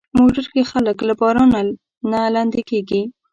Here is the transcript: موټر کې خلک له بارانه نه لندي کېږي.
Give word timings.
موټر 0.17 0.45
کې 0.53 0.61
خلک 0.71 0.97
له 1.07 1.13
بارانه 1.19 1.59
نه 2.11 2.21
لندي 2.35 2.61
کېږي. 2.69 3.01